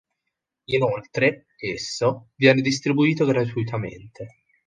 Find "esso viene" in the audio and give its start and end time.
1.57-2.61